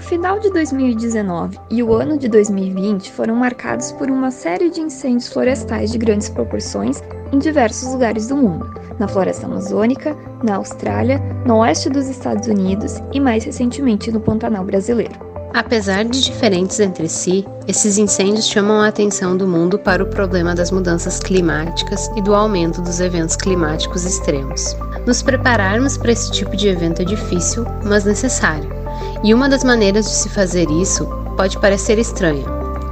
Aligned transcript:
final 0.00 0.38
de 0.40 0.50
2019 0.50 1.58
e 1.70 1.82
o 1.82 1.92
ano 1.92 2.18
de 2.18 2.28
2020 2.28 3.12
foram 3.12 3.36
marcados 3.36 3.92
por 3.92 4.10
uma 4.10 4.30
série 4.30 4.70
de 4.70 4.80
incêndios 4.80 5.28
florestais 5.28 5.92
de 5.92 5.98
grandes 5.98 6.28
proporções 6.28 7.02
em 7.32 7.38
diversos 7.38 7.92
lugares 7.92 8.28
do 8.28 8.36
mundo, 8.36 8.72
na 8.98 9.06
floresta 9.06 9.46
amazônica, 9.46 10.16
na 10.42 10.56
Austrália, 10.56 11.18
no 11.44 11.58
oeste 11.58 11.88
dos 11.88 12.08
Estados 12.08 12.48
Unidos 12.48 13.00
e 13.12 13.20
mais 13.20 13.44
recentemente 13.44 14.10
no 14.10 14.20
Pantanal 14.20 14.64
brasileiro. 14.64 15.30
Apesar 15.52 16.04
de 16.04 16.22
diferentes 16.22 16.78
entre 16.78 17.08
si, 17.08 17.44
esses 17.66 17.98
incêndios 17.98 18.46
chamam 18.46 18.80
a 18.80 18.88
atenção 18.88 19.36
do 19.36 19.48
mundo 19.48 19.78
para 19.78 20.02
o 20.02 20.06
problema 20.06 20.54
das 20.54 20.70
mudanças 20.70 21.18
climáticas 21.18 22.08
e 22.16 22.22
do 22.22 22.34
aumento 22.34 22.80
dos 22.80 23.00
eventos 23.00 23.36
climáticos 23.36 24.04
extremos. 24.04 24.76
Nos 25.06 25.22
prepararmos 25.22 25.98
para 25.98 26.12
esse 26.12 26.30
tipo 26.30 26.56
de 26.56 26.68
evento 26.68 27.02
é 27.02 27.04
difícil, 27.04 27.64
mas 27.84 28.04
necessário 28.04 28.79
e 29.22 29.34
uma 29.34 29.48
das 29.48 29.64
maneiras 29.64 30.06
de 30.06 30.12
se 30.12 30.28
fazer 30.28 30.70
isso 30.70 31.06
pode 31.36 31.58
parecer 31.58 31.98
estranha: 31.98 32.44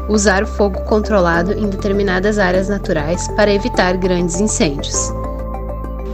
usar 0.08 0.42
o 0.42 0.46
fogo 0.46 0.80
controlado 0.82 1.52
em 1.52 1.68
determinadas 1.68 2.38
áreas 2.38 2.68
naturais 2.68 3.28
para 3.28 3.52
evitar 3.52 3.96
grandes 3.96 4.40
incêndios. 4.40 5.10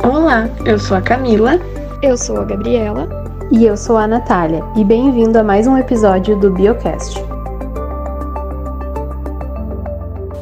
Olá, 0.02 0.48
eu 0.64 0.78
sou 0.78 0.96
a 0.96 1.02
Camila. 1.02 1.58
Eu 2.02 2.16
sou 2.16 2.38
a 2.38 2.44
Gabriela. 2.44 3.08
E 3.50 3.64
eu 3.64 3.76
sou 3.76 3.98
a 3.98 4.06
Natália, 4.06 4.64
e 4.74 4.82
bem-vindo 4.82 5.38
a 5.38 5.44
mais 5.44 5.66
um 5.66 5.76
episódio 5.76 6.34
do 6.40 6.50
Biocast. 6.50 7.22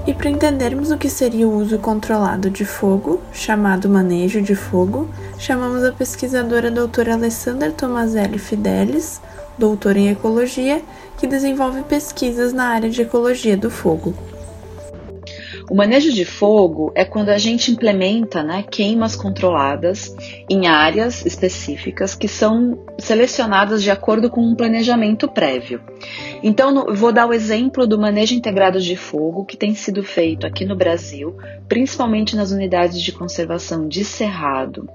E 0.07 0.15
para 0.15 0.31
entendermos 0.31 0.91
o 0.91 0.97
que 0.97 1.11
seria 1.11 1.47
o 1.47 1.57
uso 1.57 1.79
controlado 1.79 2.49
de 2.49 2.65
fogo, 2.65 3.21
chamado 3.33 3.89
manejo 3.89 4.41
de 4.41 4.55
fogo, 4.55 5.09
chamamos 5.37 5.85
a 5.85 5.93
pesquisadora 5.93 6.71
doutora 6.71 7.15
Alessandra 7.15 7.71
Tomazelli 7.73 8.39
Fidelis 8.39 9.21
doutor 9.59 9.97
em 9.97 10.09
ecologia, 10.09 10.83
que 11.19 11.27
desenvolve 11.27 11.83
pesquisas 11.83 12.53
na 12.53 12.69
área 12.69 12.91
de 12.91 13.03
ecologia 13.03 13.57
do 13.57 13.71
fogo. 13.71 14.15
O 15.73 15.75
manejo 15.75 16.13
de 16.13 16.25
fogo 16.25 16.93
é 16.95 17.03
quando 17.03 17.31
a 17.31 17.39
gente 17.39 17.71
implementa 17.71 18.43
né, 18.43 18.63
queimas 18.71 19.17
controladas 19.17 20.15
em 20.47 20.67
áreas 20.67 21.25
específicas 21.25 22.15
que 22.15 22.29
são 22.29 22.85
selecionadas 22.99 23.83
de 23.83 23.91
acordo 23.91 24.29
com 24.29 24.43
um 24.43 24.55
planejamento 24.55 25.27
prévio. 25.29 25.81
Então, 26.43 26.87
vou 26.95 27.11
dar 27.11 27.27
o 27.27 27.33
exemplo 27.33 27.87
do 27.87 27.99
manejo 27.99 28.35
integrado 28.35 28.81
de 28.81 28.97
fogo 28.97 29.47
que 29.47 29.57
tem 29.57 29.75
sido 29.75 30.03
feito 30.03 30.47
aqui 30.47 30.67
no 30.67 30.77
Brasil, 30.77 31.37
principalmente 31.69 32.37
nas 32.37 32.51
unidades 32.51 33.01
de 33.01 33.11
conservação 33.11 33.89
de 33.89 34.05
cerrado. 34.05 34.87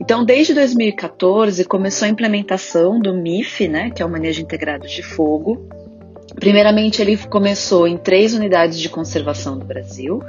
Então, 0.00 0.24
desde 0.24 0.54
2014 0.54 1.64
começou 1.64 2.06
a 2.06 2.08
implementação 2.08 2.98
do 2.98 3.12
MIF, 3.12 3.68
né, 3.68 3.90
que 3.90 4.02
é 4.02 4.06
o 4.06 4.08
manejo 4.08 4.40
integrado 4.40 4.86
de 4.86 5.02
fogo, 5.02 5.68
Primeiramente, 6.40 7.02
ele 7.02 7.18
começou 7.18 7.86
em 7.86 7.98
três 7.98 8.34
unidades 8.34 8.80
de 8.80 8.88
conservação 8.88 9.58
do 9.58 9.64
Brasil, 9.64 10.22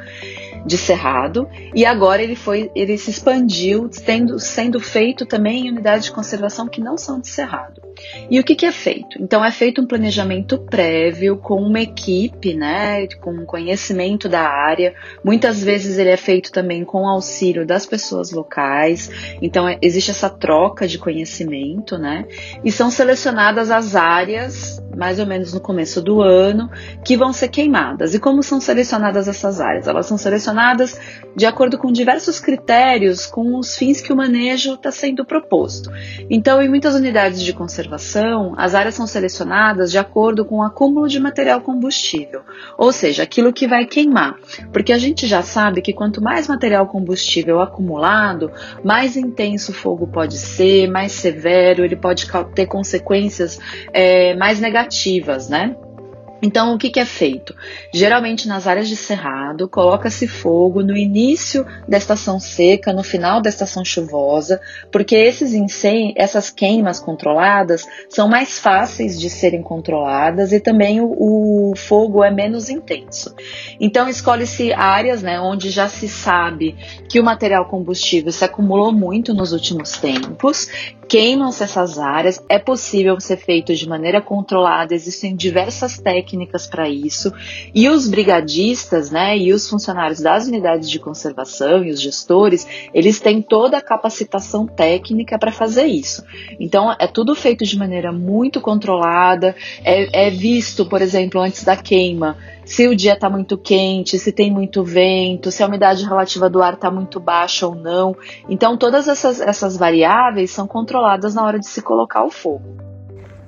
de 0.65 0.77
Cerrado, 0.77 1.47
e 1.73 1.85
agora 1.85 2.21
ele 2.21 2.35
foi, 2.35 2.69
ele 2.75 2.97
se 2.97 3.09
expandiu, 3.09 3.89
tendo, 4.05 4.37
sendo 4.37 4.79
feito 4.79 5.25
também 5.25 5.65
em 5.65 5.71
unidades 5.71 6.05
de 6.05 6.11
conservação 6.11 6.67
que 6.67 6.81
não 6.81 6.97
são 6.97 7.19
de 7.19 7.29
Cerrado. 7.29 7.81
E 8.29 8.39
o 8.39 8.43
que, 8.43 8.55
que 8.55 8.65
é 8.65 8.71
feito? 8.71 9.21
Então 9.21 9.43
é 9.43 9.51
feito 9.51 9.81
um 9.81 9.87
planejamento 9.87 10.57
prévio 10.57 11.37
com 11.37 11.61
uma 11.61 11.79
equipe, 11.79 12.53
né, 12.53 13.07
com 13.19 13.45
conhecimento 13.45 14.27
da 14.27 14.41
área. 14.41 14.93
Muitas 15.23 15.63
vezes 15.63 15.97
ele 15.97 16.09
é 16.09 16.17
feito 16.17 16.51
também 16.51 16.83
com 16.83 17.07
auxílio 17.07 17.65
das 17.65 17.85
pessoas 17.85 18.31
locais. 18.31 19.09
Então 19.41 19.67
é, 19.67 19.77
existe 19.81 20.11
essa 20.11 20.29
troca 20.29 20.87
de 20.87 20.97
conhecimento, 20.97 21.97
né? 21.97 22.25
E 22.63 22.71
são 22.71 22.89
selecionadas 22.89 23.69
as 23.69 23.95
áreas 23.95 24.81
mais 24.95 25.19
ou 25.19 25.25
menos 25.25 25.53
no 25.53 25.59
começo 25.59 26.00
do 26.01 26.21
ano, 26.21 26.69
que 27.05 27.15
vão 27.15 27.31
ser 27.31 27.47
queimadas. 27.47 28.13
E 28.13 28.19
como 28.19 28.43
são 28.43 28.59
selecionadas 28.59 29.27
essas 29.27 29.59
áreas? 29.59 29.87
Elas 29.87 30.05
são 30.05 30.17
selecionadas 30.17 30.99
de 31.35 31.45
acordo 31.45 31.77
com 31.77 31.91
diversos 31.91 32.39
critérios, 32.39 33.25
com 33.25 33.57
os 33.57 33.75
fins 33.77 34.01
que 34.01 34.11
o 34.11 34.15
manejo 34.15 34.73
está 34.73 34.91
sendo 34.91 35.25
proposto. 35.25 35.91
Então, 36.29 36.61
em 36.61 36.69
muitas 36.69 36.95
unidades 36.95 37.41
de 37.41 37.53
conservação, 37.53 38.53
as 38.57 38.75
áreas 38.75 38.95
são 38.95 39.07
selecionadas 39.07 39.91
de 39.91 39.97
acordo 39.97 40.45
com 40.45 40.57
o 40.57 40.63
acúmulo 40.63 41.07
de 41.07 41.19
material 41.19 41.61
combustível, 41.61 42.41
ou 42.77 42.91
seja, 42.91 43.23
aquilo 43.23 43.53
que 43.53 43.67
vai 43.67 43.85
queimar. 43.85 44.35
Porque 44.73 44.91
a 44.91 44.97
gente 44.97 45.27
já 45.27 45.41
sabe 45.41 45.81
que 45.81 45.93
quanto 45.93 46.21
mais 46.21 46.47
material 46.47 46.87
combustível 46.87 47.61
acumulado, 47.61 48.51
mais 48.83 49.15
intenso 49.15 49.71
o 49.71 49.75
fogo 49.75 50.07
pode 50.07 50.37
ser, 50.37 50.89
mais 50.89 51.11
severo, 51.11 51.85
ele 51.85 51.95
pode 51.95 52.27
ter 52.53 52.65
consequências 52.65 53.59
é, 53.93 54.35
mais 54.35 54.59
negativas 54.59 54.81
negativas, 54.81 55.49
né? 55.49 55.75
Então, 56.41 56.73
o 56.73 56.77
que, 56.77 56.89
que, 56.89 56.99
é 56.99 57.05
feito? 57.05 57.55
Geralmente, 57.93 58.47
nas 58.47 58.65
áreas 58.65 58.87
de 58.87 58.95
cerrado, 58.95 59.69
coloca-se 59.69 60.27
fogo 60.27 60.81
no 60.81 60.97
início 60.97 61.65
da 61.87 61.97
estação 61.97 62.39
seca, 62.39 62.91
no 62.91 63.03
final 63.03 63.41
da 63.41 63.49
estação 63.49 63.85
chuvosa, 63.85 64.59
porque 64.91 65.15
esses 65.15 65.53
incêndios, 65.53 66.13
essas 66.15 66.49
queimas 66.49 66.99
controladas 66.99 67.87
são 68.09 68.27
mais 68.27 68.57
fáceis 68.57 69.19
de 69.19 69.29
serem 69.29 69.61
controladas 69.61 70.51
e 70.51 70.59
também 70.59 70.99
o, 70.99 71.71
o 71.71 71.75
fogo 71.75 72.23
é 72.23 72.31
menos 72.31 72.69
intenso. 72.69 73.35
Então, 73.79 74.09
escolhe-se 74.09 74.73
áreas 74.73 75.21
né, 75.21 75.39
onde 75.39 75.69
já 75.69 75.87
se 75.87 76.07
sabe 76.07 76.75
que 77.07 77.19
o 77.19 77.23
material 77.23 77.65
combustível 77.65 78.31
se 78.31 78.43
acumulou 78.43 78.91
muito 78.91 79.33
nos 79.33 79.53
últimos 79.53 79.97
tempos, 79.97 80.67
queimam-se 81.07 81.61
essas 81.63 81.99
áreas, 81.99 82.43
é 82.47 82.57
possível 82.57 83.19
ser 83.19 83.37
feito 83.37 83.75
de 83.75 83.87
maneira 83.87 84.21
controlada, 84.21 84.95
existem 84.95 85.35
diversas 85.35 85.99
técnicas 85.99 86.30
técnicas 86.31 86.65
para 86.65 86.87
isso, 86.89 87.33
e 87.75 87.89
os 87.89 88.07
brigadistas, 88.07 89.11
né, 89.11 89.37
e 89.37 89.53
os 89.53 89.69
funcionários 89.69 90.21
das 90.21 90.47
unidades 90.47 90.89
de 90.89 90.99
conservação 90.99 91.83
e 91.83 91.91
os 91.91 91.99
gestores, 91.99 92.65
eles 92.93 93.19
têm 93.19 93.41
toda 93.41 93.77
a 93.77 93.81
capacitação 93.81 94.65
técnica 94.65 95.37
para 95.37 95.51
fazer 95.51 95.85
isso. 95.85 96.23
Então, 96.59 96.95
é 96.97 97.07
tudo 97.07 97.35
feito 97.35 97.65
de 97.65 97.77
maneira 97.77 98.11
muito 98.11 98.61
controlada, 98.61 99.55
é, 99.83 100.27
é 100.27 100.29
visto, 100.29 100.85
por 100.85 101.01
exemplo, 101.01 101.41
antes 101.41 101.63
da 101.63 101.75
queima, 101.75 102.37
se 102.63 102.87
o 102.87 102.95
dia 102.95 103.13
está 103.13 103.29
muito 103.29 103.57
quente, 103.57 104.17
se 104.17 104.31
tem 104.31 104.49
muito 104.49 104.83
vento, 104.83 105.51
se 105.51 105.61
a 105.61 105.67
umidade 105.67 106.05
relativa 106.05 106.49
do 106.49 106.61
ar 106.61 106.73
está 106.73 106.89
muito 106.89 107.19
baixa 107.19 107.67
ou 107.67 107.75
não. 107.75 108.15
Então, 108.47 108.77
todas 108.77 109.07
essas, 109.07 109.41
essas 109.41 109.75
variáveis 109.75 110.51
são 110.51 110.67
controladas 110.67 111.35
na 111.35 111.43
hora 111.43 111.59
de 111.59 111.67
se 111.67 111.81
colocar 111.81 112.23
o 112.23 112.29
fogo. 112.29 112.91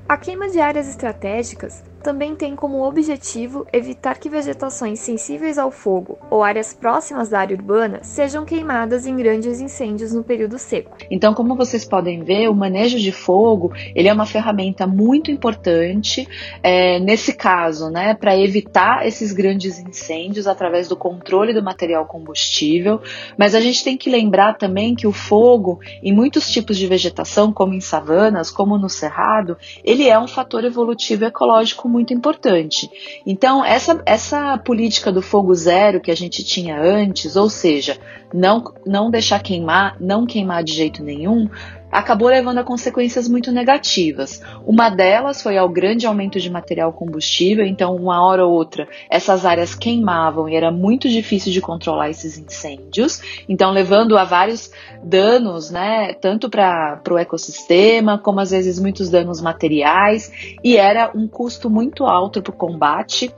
A 0.08 0.18
queima 0.18 0.50
de 0.50 0.60
áreas 0.60 0.90
estratégicas 0.90 1.82
também 2.04 2.36
tem 2.36 2.56
como 2.56 2.86
objetivo 2.86 3.66
evitar 3.72 4.20
que 4.20 4.30
vegetações 4.30 5.00
sensíveis 5.00 5.58
ao 5.58 5.72
fogo 5.72 6.20
ou 6.30 6.44
áreas 6.44 6.74
próximas 6.74 7.30
da 7.30 7.40
área 7.40 7.56
urbana 7.56 8.02
sejam 8.04 8.44
queimadas 8.44 9.08
em 9.08 9.16
grandes 9.16 9.62
incêndios 9.62 10.14
no 10.14 10.24
período 10.24 10.60
seco. 10.60 10.98
Então, 11.10 11.34
como 11.34 11.56
vocês 11.56 11.86
podem 11.86 12.22
ver, 12.22 12.50
o 12.50 12.54
manejo 12.54 13.00
de 13.00 13.12
fogo 13.12 13.72
ele 13.96 14.10
é 14.10 14.14
uma 14.14 14.26
ferramenta 14.26 14.86
muito 14.86 15.32
importante 15.32 16.28
é, 16.62 17.00
nesse 17.00 17.34
caso, 17.34 17.90
né, 17.90 18.14
para 18.14 18.38
evitar 18.38 19.08
esses 19.08 19.32
grandes 19.32 19.80
incêndios 19.80 20.46
através 20.46 20.90
do 20.90 20.98
controle 20.98 21.54
do 21.54 21.64
material 21.64 22.06
combustível. 22.06 23.02
Mas 23.38 23.56
a 23.56 23.62
gente 23.62 23.84
tem 23.84 23.98
que 23.98 24.10
lembrar 24.10 24.58
também 24.58 24.94
que 24.94 25.08
o 25.08 25.14
fogo, 25.14 25.80
em 26.02 26.14
muitos 26.14 26.52
tipos 26.52 26.78
de 26.78 26.86
vegetação, 26.86 27.54
como 27.54 27.74
em 27.74 27.80
savanas, 27.80 28.52
como 28.52 28.78
no 28.78 28.90
cerrado, 28.90 29.58
ele 29.86 30.10
é 30.10 30.20
um 30.20 30.28
fator 30.28 30.66
evolutivo 30.66 31.24
ecológico 31.24 31.93
muito 31.94 32.14
importante. 32.14 32.90
Então, 33.26 33.64
essa, 33.64 34.02
essa 34.06 34.58
política 34.58 35.12
do 35.12 35.22
fogo 35.22 35.54
zero 35.54 36.02
que 36.02 36.10
a 36.10 36.16
gente 36.16 36.44
tinha 36.44 36.82
antes, 36.82 37.36
ou 37.36 37.50
seja, 37.50 37.98
não, 38.34 38.64
não 38.86 39.12
deixar 39.12 39.40
queimar, 39.42 39.96
não 40.00 40.26
queimar 40.26 40.64
de 40.64 40.74
jeito 40.74 41.04
nenhum, 41.04 41.48
acabou 41.94 42.28
levando 42.28 42.58
a 42.58 42.64
consequências 42.64 43.28
muito 43.28 43.52
negativas. 43.52 44.42
Uma 44.66 44.90
delas 44.90 45.42
foi 45.42 45.58
ao 45.58 45.70
grande 45.70 46.08
aumento 46.08 46.40
de 46.40 46.50
material 46.50 46.92
combustível, 46.92 47.66
então 47.66 47.96
uma 47.96 48.26
hora 48.26 48.46
ou 48.46 48.52
outra 48.52 48.88
essas 49.10 49.46
áreas 49.46 49.76
queimavam 49.76 50.50
e 50.50 50.56
era 50.56 50.72
muito 50.72 51.08
difícil 51.08 51.52
de 51.52 51.62
controlar 51.62 52.10
esses 52.10 52.38
incêndios, 52.38 53.22
então 53.48 53.72
levando 53.72 54.18
a 54.18 54.24
vários 54.24 54.72
danos, 55.04 55.70
né, 55.70 56.14
tanto 56.14 56.50
para 56.50 57.02
o 57.10 57.18
ecossistema, 57.18 58.18
como 58.18 58.40
às 58.40 58.52
vezes 58.52 58.80
muitos 58.80 59.10
danos 59.10 59.40
materiais, 59.40 60.32
e 60.64 60.76
era 60.78 61.12
um 61.14 61.28
custo 61.28 61.70
muito 61.70 62.06
alto 62.06 62.42
para 62.42 62.52
o 62.52 62.56
combate 62.56 63.32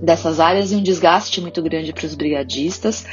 dessas 0.00 0.40
áreas 0.40 0.72
e 0.72 0.76
um 0.76 0.82
desgaste 0.82 1.40
muito 1.40 1.62
grande 1.62 1.92
para 1.92 2.06
os 2.06 2.14
brigadistas. 2.14 3.04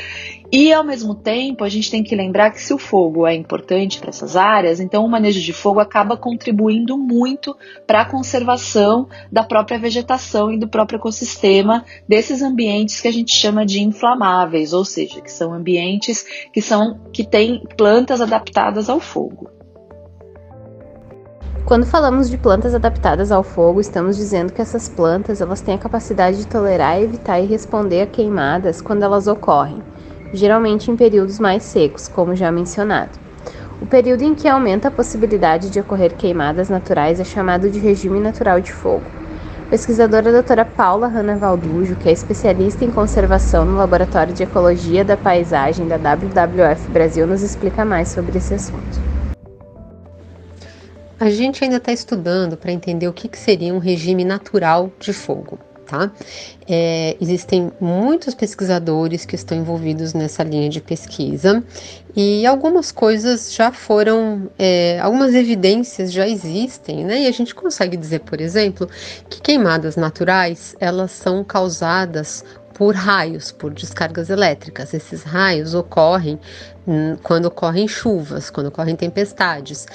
E 0.51 0.71
ao 0.71 0.83
mesmo 0.83 1.15
tempo, 1.15 1.63
a 1.63 1.69
gente 1.69 1.89
tem 1.89 2.03
que 2.03 2.15
lembrar 2.15 2.51
que 2.51 2.61
se 2.61 2.73
o 2.73 2.77
fogo 2.77 3.25
é 3.25 3.33
importante 3.33 3.99
para 3.99 4.09
essas 4.09 4.35
áreas, 4.35 4.79
então 4.79 5.03
o 5.03 5.09
manejo 5.09 5.41
de 5.41 5.51
fogo 5.51 5.79
acaba 5.79 6.15
contribuindo 6.15 6.97
muito 6.97 7.55
para 7.87 8.01
a 8.01 8.05
conservação 8.05 9.07
da 9.31 9.43
própria 9.43 9.79
vegetação 9.79 10.51
e 10.51 10.57
do 10.57 10.67
próprio 10.67 10.97
ecossistema 10.97 11.83
desses 12.07 12.41
ambientes 12.41 13.01
que 13.01 13.07
a 13.07 13.13
gente 13.13 13.33
chama 13.33 13.65
de 13.65 13.81
inflamáveis, 13.81 14.71
ou 14.71 14.85
seja, 14.85 15.19
que 15.19 15.31
são 15.31 15.53
ambientes 15.53 16.25
que 16.53 16.61
são 16.61 16.99
que 17.11 17.23
têm 17.23 17.63
plantas 17.75 18.21
adaptadas 18.21 18.89
ao 18.89 18.99
fogo. 18.99 19.54
Quando 21.65 21.83
falamos 21.87 22.29
de 22.29 22.37
plantas 22.37 22.75
adaptadas 22.75 23.31
ao 23.31 23.41
fogo, 23.41 23.81
estamos 23.81 24.15
dizendo 24.15 24.53
que 24.53 24.61
essas 24.61 24.87
plantas 24.87 25.41
elas 25.41 25.61
têm 25.61 25.73
a 25.73 25.79
capacidade 25.79 26.37
de 26.37 26.45
tolerar, 26.45 27.01
evitar 27.01 27.39
e 27.39 27.47
responder 27.47 28.03
a 28.03 28.05
queimadas 28.05 28.81
quando 28.81 29.01
elas 29.01 29.25
ocorrem, 29.25 29.81
geralmente 30.31 30.91
em 30.91 30.95
períodos 30.95 31.39
mais 31.39 31.63
secos, 31.63 32.07
como 32.07 32.35
já 32.35 32.51
mencionado. 32.51 33.17
O 33.81 33.85
período 33.87 34.21
em 34.21 34.35
que 34.35 34.47
aumenta 34.47 34.89
a 34.89 34.91
possibilidade 34.91 35.71
de 35.71 35.79
ocorrer 35.79 36.13
queimadas 36.13 36.69
naturais 36.69 37.19
é 37.19 37.23
chamado 37.23 37.67
de 37.67 37.79
regime 37.79 38.19
natural 38.19 38.61
de 38.61 38.71
fogo. 38.71 39.05
Pesquisadora 39.67 40.31
doutora 40.31 40.65
Paula 40.65 41.07
Hanna 41.07 41.35
Valdujo, 41.35 41.95
que 41.95 42.09
é 42.09 42.11
especialista 42.11 42.85
em 42.85 42.91
conservação 42.91 43.65
no 43.65 43.75
Laboratório 43.75 44.35
de 44.35 44.43
Ecologia 44.43 45.03
da 45.03 45.17
Paisagem 45.17 45.87
da 45.87 45.97
WWF 45.97 46.91
Brasil, 46.91 47.25
nos 47.25 47.41
explica 47.41 47.83
mais 47.83 48.09
sobre 48.09 48.37
esse 48.37 48.53
assunto. 48.53 49.14
A 51.19 51.29
gente 51.29 51.63
ainda 51.63 51.77
está 51.77 51.93
estudando 51.93 52.57
para 52.57 52.71
entender 52.71 53.07
o 53.07 53.13
que, 53.13 53.27
que 53.27 53.37
seria 53.37 53.73
um 53.73 53.77
regime 53.77 54.25
natural 54.25 54.91
de 54.99 55.13
fogo. 55.13 55.57
Tá? 55.85 56.11
É, 56.67 57.15
existem 57.21 57.71
muitos 57.79 58.33
pesquisadores 58.33 59.23
que 59.23 59.35
estão 59.35 59.55
envolvidos 59.55 60.15
nessa 60.15 60.41
linha 60.41 60.67
de 60.67 60.81
pesquisa 60.81 61.63
e 62.15 62.43
algumas 62.43 62.91
coisas 62.91 63.53
já 63.53 63.71
foram, 63.71 64.49
é, 64.57 64.99
algumas 64.99 65.35
evidências 65.35 66.11
já 66.11 66.27
existem, 66.27 67.05
né? 67.05 67.21
E 67.21 67.27
a 67.27 67.31
gente 67.31 67.53
consegue 67.53 67.95
dizer, 67.95 68.21
por 68.21 68.41
exemplo, 68.41 68.89
que 69.29 69.39
queimadas 69.39 69.95
naturais 69.95 70.75
elas 70.79 71.11
são 71.11 71.43
causadas 71.43 72.43
por 72.73 72.95
raios, 72.95 73.51
por 73.51 73.71
descargas 73.71 74.31
elétricas. 74.31 74.91
Esses 74.91 75.21
raios 75.21 75.75
ocorrem 75.75 76.39
hum, 76.87 77.15
quando 77.21 77.45
ocorrem 77.45 77.87
chuvas, 77.87 78.49
quando 78.49 78.67
ocorrem 78.67 78.95
tempestades 78.95 79.85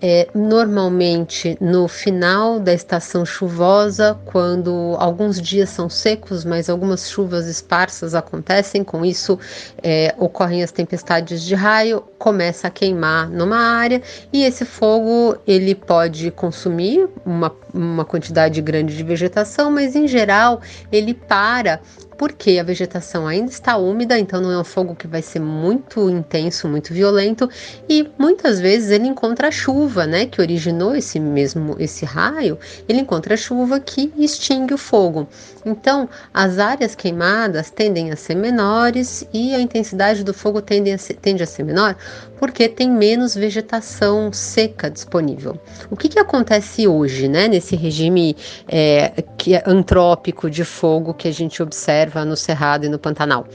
é 0.00 0.28
normalmente 0.34 1.56
no 1.60 1.88
final 1.88 2.60
da 2.60 2.72
estação 2.72 3.24
chuvosa, 3.24 4.18
quando 4.24 4.96
alguns 4.98 5.40
dias 5.40 5.68
são 5.70 5.88
secos, 5.88 6.44
mas 6.44 6.68
algumas 6.68 7.10
chuvas 7.10 7.46
esparsas 7.46 8.14
acontecem, 8.14 8.84
com 8.84 9.04
isso 9.04 9.38
é, 9.82 10.14
ocorrem 10.18 10.62
as 10.62 10.70
tempestades 10.70 11.42
de 11.42 11.54
raio, 11.54 12.02
começa 12.18 12.68
a 12.68 12.70
queimar 12.70 13.28
numa 13.28 13.58
área 13.58 14.00
e 14.32 14.44
esse 14.44 14.64
fogo 14.64 15.36
ele 15.46 15.74
pode 15.74 16.30
consumir 16.30 17.08
uma, 17.24 17.54
uma 17.72 18.04
quantidade 18.04 18.60
grande 18.60 18.96
de 18.96 19.02
vegetação, 19.02 19.70
mas 19.70 19.96
em 19.96 20.06
geral 20.06 20.60
ele 20.92 21.14
para 21.14 21.80
porque 22.18 22.58
a 22.58 22.64
vegetação 22.64 23.26
ainda 23.26 23.50
está 23.50 23.76
úmida, 23.76 24.18
então 24.18 24.40
não 24.40 24.50
é 24.50 24.58
um 24.58 24.64
fogo 24.64 24.96
que 24.96 25.06
vai 25.06 25.22
ser 25.22 25.38
muito 25.38 26.10
intenso, 26.10 26.68
muito 26.68 26.92
violento, 26.92 27.48
e 27.88 28.10
muitas 28.18 28.60
vezes 28.60 28.90
ele 28.90 29.06
encontra 29.06 29.48
a 29.48 29.50
chuva, 29.52 30.04
né, 30.04 30.26
que 30.26 30.40
originou 30.40 30.96
esse 30.96 31.20
mesmo 31.20 31.76
esse 31.78 32.04
raio, 32.04 32.58
ele 32.88 33.00
encontra 33.00 33.34
a 33.34 33.36
chuva 33.36 33.78
que 33.78 34.12
extingue 34.18 34.74
o 34.74 34.78
fogo. 34.78 35.28
Então, 35.64 36.08
as 36.34 36.58
áreas 36.58 36.94
queimadas 36.94 37.70
tendem 37.70 38.10
a 38.10 38.16
ser 38.16 38.34
menores 38.34 39.24
e 39.32 39.54
a 39.54 39.60
intensidade 39.60 40.24
do 40.24 40.34
fogo 40.34 40.60
tende 40.60 40.90
a 40.90 40.98
ser, 40.98 41.14
tende 41.14 41.42
a 41.42 41.46
ser 41.46 41.62
menor 41.62 41.96
porque 42.38 42.68
tem 42.68 42.90
menos 42.90 43.34
vegetação 43.34 44.32
seca 44.32 44.90
disponível. 44.90 45.58
O 45.90 45.96
que, 45.96 46.08
que 46.08 46.18
acontece 46.18 46.86
hoje, 46.86 47.28
né, 47.28 47.48
nesse 47.48 47.76
regime 47.76 48.36
é, 48.66 49.22
que 49.36 49.54
é 49.54 49.62
antrópico 49.66 50.48
de 50.50 50.64
fogo 50.64 51.14
que 51.14 51.28
a 51.28 51.32
gente 51.32 51.62
observa 51.62 52.24
no 52.24 52.36
Cerrado 52.36 52.86
e 52.86 52.88
no 52.88 52.98
Pantanal? 52.98 53.46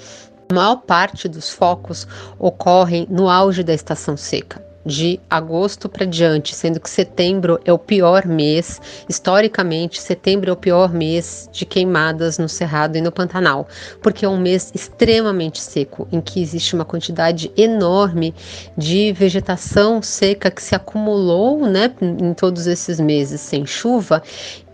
A 0.50 0.53
maior 0.53 0.77
parte 0.77 1.27
dos 1.27 1.50
focos 1.50 2.07
ocorrem 2.38 3.07
no 3.09 3.30
auge 3.30 3.63
da 3.63 3.74
estação 3.74 4.18
seca 4.18 4.73
de 4.85 5.19
agosto 5.30 5.88
para 5.88 6.06
diante, 6.06 6.53
sendo 6.56 6.80
que 6.80 6.89
setembro 6.89 7.59
é 7.63 7.71
o 7.71 7.77
pior 7.77 8.25
mês, 8.25 8.81
historicamente, 9.07 10.01
setembro 10.01 10.50
é 10.50 10.53
o 10.53 10.57
pior 10.57 10.94
mês 10.94 11.50
de 11.51 11.65
queimadas 11.65 12.38
no 12.38 12.50
Cerrado 12.50 12.97
e 12.97 13.01
no 13.01 13.12
Pantanal, 13.12 13.68
porque 14.01 14.25
é 14.25 14.30
um 14.30 14.39
mês 14.39 14.71
extremamente 14.74 15.62
seco, 15.62 16.07
em 16.12 16.19
que 16.19 16.41
existe 16.41 16.75
uma 16.75 16.85
quantidade 16.85 17.51
enorme 17.56 18.33
de 18.77 19.13
vegetação 19.13 20.01
seca 20.01 20.51
que 20.51 20.62
se 20.62 20.75
acumulou 20.75 21.68
né, 21.68 21.94
em 22.01 22.33
todos 22.33 22.68
esses 22.68 23.00
meses 23.00 23.41
sem 23.41 23.65
chuva 23.65 24.21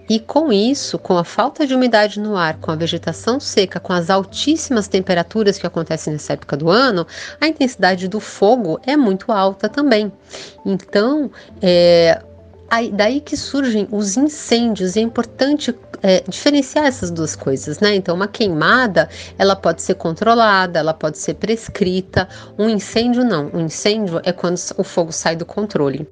e 0.10 0.20
com 0.20 0.52
isso, 0.52 0.98
com 0.98 1.18
a 1.18 1.24
falta 1.24 1.68
de 1.68 1.76
umidade 1.76 2.20
no 2.20 2.36
ar, 2.36 2.58
com 2.58 2.72
a 2.72 2.76
vegetação 2.76 3.40
seca, 3.40 3.80
com 3.80 3.94
as 3.94 4.10
altíssimas 4.10 4.88
temperaturas 4.88 5.60
que 5.60 5.68
acontecem 5.68 6.12
nessa 6.14 6.34
época 6.34 6.58
do 6.58 6.68
ano, 6.68 7.06
a 7.40 7.48
intensidade 7.48 8.08
do 8.08 8.20
fogo 8.20 8.80
é 8.88 8.98
muito 8.98 9.32
alta 9.32 9.70
também. 9.70 10.12
Então, 10.66 11.30
é, 11.62 12.24
Aí, 12.72 12.92
daí 12.92 13.20
que 13.20 13.36
surgem 13.36 13.88
os 13.90 14.16
incêndios 14.16 14.96
e 14.96 15.00
é 15.00 15.02
importante 15.02 15.76
é, 16.04 16.24
diferenciar 16.28 16.86
essas 16.86 17.10
duas 17.10 17.36
coisas, 17.36 17.80
né? 17.80 17.96
Então, 17.96 18.14
uma 18.14 18.28
queimada 18.28 19.10
ela 19.40 19.56
pode 19.56 19.82
ser 19.82 19.96
controlada, 19.96 20.78
ela 20.78 20.94
pode 20.94 21.18
ser 21.18 21.34
prescrita. 21.34 22.30
Um 22.60 22.70
incêndio 22.70 23.26
não. 23.26 23.50
Um 23.52 23.62
incêndio 23.62 24.22
é 24.24 24.32
quando 24.32 24.60
o 24.78 24.84
fogo 24.84 25.12
sai 25.12 25.36
do 25.36 25.48
controle. 25.48 26.08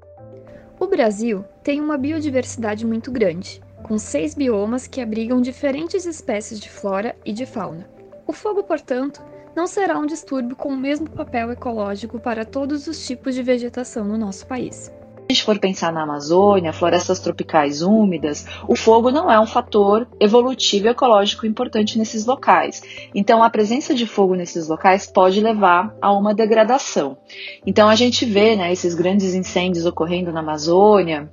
O 0.79 0.87
Brasil 0.87 1.45
tem 1.63 1.79
uma 1.79 1.95
biodiversidade 1.95 2.87
muito 2.87 3.11
grande 3.11 3.61
com 3.87 3.97
seis 3.97 4.35
biomas 4.35 4.85
que 4.85 5.01
abrigam 5.01 5.41
diferentes 5.41 6.05
espécies 6.05 6.59
de 6.59 6.69
flora 6.69 7.15
e 7.25 7.31
de 7.31 7.45
fauna. 7.45 7.89
O 8.27 8.33
fogo, 8.33 8.63
portanto, 8.63 9.21
não 9.55 9.65
será 9.65 9.97
um 9.97 10.05
distúrbio 10.05 10.55
com 10.55 10.69
o 10.69 10.77
mesmo 10.77 11.09
papel 11.09 11.51
ecológico 11.51 12.19
para 12.19 12.45
todos 12.45 12.85
os 12.85 13.07
tipos 13.07 13.33
de 13.33 13.41
vegetação 13.41 14.03
no 14.03 14.17
nosso 14.17 14.45
país. 14.45 14.91
Se 15.27 15.31
a 15.31 15.33
gente 15.33 15.43
for 15.43 15.59
pensar 15.59 15.91
na 15.91 16.03
Amazônia, 16.03 16.71
florestas 16.71 17.19
tropicais 17.19 17.81
úmidas, 17.81 18.45
o 18.65 18.77
fogo 18.77 19.11
não 19.11 19.29
é 19.29 19.37
um 19.37 19.45
fator 19.45 20.07
evolutivo 20.21 20.87
e 20.87 20.89
ecológico 20.89 21.45
importante 21.45 21.97
nesses 21.97 22.25
locais. 22.25 22.81
Então, 23.13 23.43
a 23.43 23.49
presença 23.49 23.93
de 23.93 24.05
fogo 24.05 24.35
nesses 24.35 24.69
locais 24.69 25.05
pode 25.05 25.41
levar 25.41 25.93
a 26.01 26.13
uma 26.13 26.33
degradação. 26.33 27.17
Então, 27.65 27.89
a 27.89 27.95
gente 27.95 28.23
vê 28.25 28.55
né, 28.55 28.71
esses 28.71 28.95
grandes 28.95 29.33
incêndios 29.33 29.85
ocorrendo 29.85 30.31
na 30.31 30.39
Amazônia, 30.39 31.29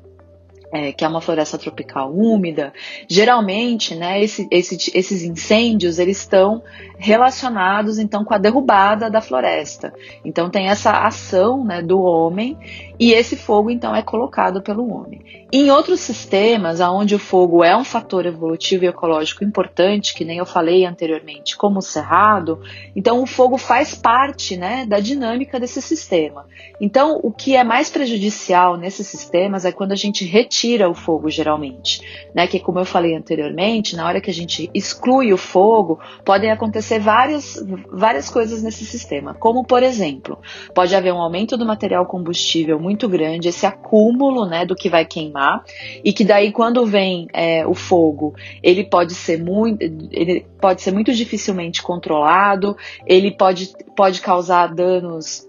é, 0.74 0.92
que 0.92 1.04
é 1.04 1.08
uma 1.08 1.20
floresta 1.20 1.56
tropical 1.56 2.12
úmida, 2.12 2.72
geralmente, 3.08 3.94
né, 3.94 4.20
esse, 4.20 4.48
esse, 4.50 4.90
esses 4.92 5.22
incêndios 5.22 6.00
eles 6.00 6.18
estão 6.18 6.64
relacionados 6.98 7.96
então 7.96 8.24
com 8.24 8.34
a 8.34 8.38
derrubada 8.38 9.08
da 9.08 9.20
floresta. 9.20 9.94
Então 10.24 10.50
tem 10.50 10.66
essa 10.66 11.06
ação 11.06 11.64
né, 11.64 11.80
do 11.80 12.00
homem 12.00 12.58
e 12.98 13.12
esse 13.12 13.36
fogo 13.36 13.70
então 13.70 13.94
é 13.94 14.02
colocado 14.02 14.60
pelo 14.62 14.92
homem. 14.92 15.46
Em 15.52 15.70
outros 15.70 16.00
sistemas, 16.00 16.80
onde 16.80 17.14
o 17.14 17.20
fogo 17.20 17.62
é 17.62 17.76
um 17.76 17.84
fator 17.84 18.26
evolutivo 18.26 18.84
e 18.84 18.88
ecológico 18.88 19.44
importante, 19.44 20.12
que 20.12 20.24
nem 20.24 20.38
eu 20.38 20.46
falei 20.46 20.84
anteriormente, 20.84 21.56
como 21.56 21.78
o 21.78 21.82
cerrado, 21.82 22.60
então 22.96 23.22
o 23.22 23.26
fogo 23.26 23.56
faz 23.56 23.94
parte 23.94 24.56
né, 24.56 24.84
da 24.84 24.98
dinâmica 24.98 25.60
desse 25.60 25.80
sistema. 25.80 26.46
Então 26.80 27.20
o 27.22 27.30
que 27.30 27.54
é 27.54 27.62
mais 27.62 27.88
prejudicial 27.90 28.76
nesses 28.76 29.06
sistemas 29.06 29.64
é 29.64 29.70
quando 29.70 29.92
a 29.92 29.96
gente 29.96 30.24
retira 30.24 30.63
o 30.88 30.94
fogo 30.94 31.28
geralmente, 31.28 32.00
né? 32.34 32.46
Que 32.46 32.58
como 32.58 32.78
eu 32.78 32.84
falei 32.84 33.14
anteriormente, 33.14 33.96
na 33.96 34.06
hora 34.06 34.20
que 34.20 34.30
a 34.30 34.34
gente 34.34 34.70
exclui 34.72 35.32
o 35.32 35.36
fogo, 35.36 36.00
podem 36.24 36.50
acontecer 36.50 36.98
várias, 36.98 37.56
várias 37.90 38.30
coisas 38.30 38.62
nesse 38.62 38.84
sistema, 38.84 39.34
como 39.34 39.64
por 39.64 39.82
exemplo, 39.82 40.38
pode 40.74 40.94
haver 40.94 41.12
um 41.12 41.20
aumento 41.20 41.56
do 41.56 41.66
material 41.66 42.06
combustível 42.06 42.78
muito 42.80 43.08
grande, 43.08 43.48
esse 43.48 43.66
acúmulo 43.66 44.46
né, 44.46 44.64
do 44.64 44.74
que 44.74 44.88
vai 44.88 45.04
queimar, 45.04 45.62
e 46.02 46.12
que 46.12 46.24
daí 46.24 46.52
quando 46.52 46.86
vem 46.86 47.28
é, 47.32 47.66
o 47.66 47.74
fogo, 47.74 48.34
ele 48.62 48.84
pode 48.84 49.14
ser 49.14 49.42
muito, 49.42 49.82
ele 49.82 50.46
pode 50.60 50.82
ser 50.82 50.92
muito 50.92 51.12
dificilmente 51.12 51.82
controlado, 51.82 52.76
ele 53.06 53.30
pode, 53.30 53.72
pode 53.96 54.20
causar 54.20 54.74
danos 54.74 55.46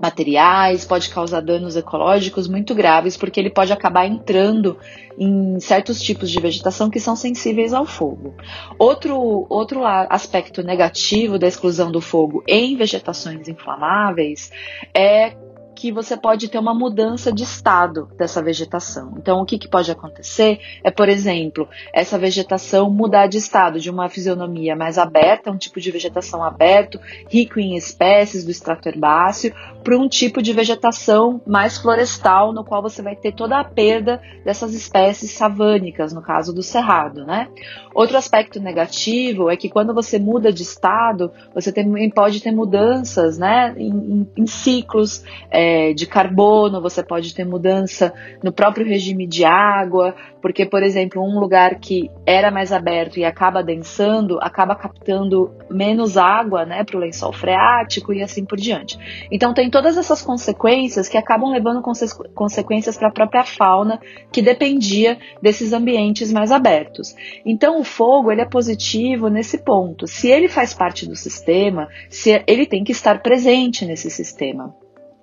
materiais, 0.00 0.84
pode 0.84 1.10
causar 1.10 1.40
danos 1.40 1.76
ecológicos 1.76 2.48
muito 2.48 2.74
graves, 2.74 3.16
porque 3.16 3.38
ele 3.38 3.50
pode 3.50 3.72
acabar 3.72 4.06
entrando 4.06 4.78
em 5.18 5.60
certos 5.60 6.00
tipos 6.00 6.30
de 6.30 6.40
vegetação 6.40 6.88
que 6.88 6.98
são 6.98 7.14
sensíveis 7.14 7.74
ao 7.74 7.84
fogo. 7.84 8.34
Outro, 8.78 9.46
outro 9.50 9.84
aspecto 9.84 10.62
negativo 10.62 11.38
da 11.38 11.46
exclusão 11.46 11.92
do 11.92 12.00
fogo 12.00 12.42
em 12.48 12.76
vegetações 12.76 13.46
inflamáveis 13.48 14.50
é 14.94 15.36
que 15.80 15.90
você 15.90 16.14
pode 16.14 16.46
ter 16.48 16.58
uma 16.58 16.74
mudança 16.74 17.32
de 17.32 17.42
estado 17.42 18.10
dessa 18.18 18.42
vegetação. 18.42 19.14
Então, 19.16 19.40
o 19.40 19.46
que, 19.46 19.58
que 19.58 19.66
pode 19.66 19.90
acontecer 19.90 20.60
é, 20.84 20.90
por 20.90 21.08
exemplo, 21.08 21.66
essa 21.94 22.18
vegetação 22.18 22.90
mudar 22.90 23.28
de 23.28 23.38
estado 23.38 23.80
de 23.80 23.88
uma 23.88 24.06
fisionomia 24.10 24.76
mais 24.76 24.98
aberta, 24.98 25.50
um 25.50 25.56
tipo 25.56 25.80
de 25.80 25.90
vegetação 25.90 26.44
aberto, 26.44 27.00
rico 27.30 27.58
em 27.58 27.76
espécies 27.76 28.44
do 28.44 28.50
extrato 28.50 28.90
herbáceo, 28.90 29.54
para 29.82 29.96
um 29.96 30.06
tipo 30.06 30.42
de 30.42 30.52
vegetação 30.52 31.40
mais 31.46 31.78
florestal, 31.78 32.52
no 32.52 32.62
qual 32.62 32.82
você 32.82 33.00
vai 33.00 33.16
ter 33.16 33.32
toda 33.32 33.58
a 33.58 33.64
perda 33.64 34.20
dessas 34.44 34.74
espécies 34.74 35.30
savânicas, 35.30 36.12
no 36.12 36.20
caso 36.20 36.52
do 36.52 36.62
cerrado, 36.62 37.24
né? 37.24 37.48
Outro 37.94 38.18
aspecto 38.18 38.60
negativo 38.60 39.48
é 39.48 39.56
que 39.56 39.70
quando 39.70 39.94
você 39.94 40.18
muda 40.18 40.52
de 40.52 40.62
estado, 40.62 41.32
você 41.54 41.72
também 41.72 42.10
pode 42.10 42.42
ter 42.42 42.52
mudanças, 42.52 43.38
né, 43.38 43.74
em, 43.78 43.88
em, 43.88 44.28
em 44.36 44.46
ciclos. 44.46 45.24
É, 45.50 45.69
é, 45.70 45.92
de 45.92 46.04
carbono, 46.04 46.82
você 46.82 47.00
pode 47.00 47.32
ter 47.32 47.44
mudança 47.44 48.12
no 48.42 48.52
próprio 48.52 48.84
regime 48.84 49.24
de 49.24 49.44
água, 49.44 50.16
porque, 50.42 50.66
por 50.66 50.82
exemplo, 50.82 51.22
um 51.22 51.38
lugar 51.38 51.78
que 51.78 52.10
era 52.26 52.50
mais 52.50 52.72
aberto 52.72 53.18
e 53.18 53.24
acaba 53.24 53.62
densando, 53.62 54.40
acaba 54.40 54.74
captando 54.74 55.52
menos 55.70 56.16
água 56.16 56.64
né, 56.64 56.82
para 56.82 56.96
o 56.96 57.00
lençol 57.00 57.32
freático 57.32 58.12
e 58.12 58.20
assim 58.20 58.44
por 58.44 58.58
diante. 58.58 58.98
Então, 59.30 59.54
tem 59.54 59.70
todas 59.70 59.96
essas 59.96 60.22
consequências 60.22 61.08
que 61.08 61.16
acabam 61.16 61.52
levando 61.52 61.82
conse 61.82 62.06
consequências 62.34 62.96
para 62.98 63.08
a 63.08 63.12
própria 63.12 63.44
fauna 63.44 64.00
que 64.32 64.42
dependia 64.42 65.18
desses 65.40 65.72
ambientes 65.72 66.32
mais 66.32 66.50
abertos. 66.50 67.14
Então, 67.46 67.80
o 67.80 67.84
fogo 67.84 68.32
ele 68.32 68.40
é 68.40 68.48
positivo 68.48 69.28
nesse 69.28 69.58
ponto. 69.58 70.08
Se 70.08 70.28
ele 70.28 70.48
faz 70.48 70.74
parte 70.74 71.06
do 71.06 71.14
sistema, 71.14 71.88
se 72.08 72.42
ele 72.46 72.66
tem 72.66 72.82
que 72.82 72.92
estar 72.92 73.22
presente 73.22 73.84
nesse 73.84 74.10
sistema. 74.10 74.74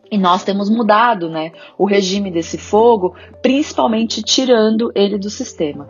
E 0.10 0.18
nós 0.18 0.44
temos 0.44 0.70
mudado 0.70 1.30
né, 1.30 1.52
o 1.78 1.86
regime 1.86 2.32
desse 2.32 2.58
fogo, 2.58 3.14
principalmente 3.42 4.22
tirando 4.22 4.92
ele 4.96 5.18
do 5.18 5.30
sistema. 5.30 5.88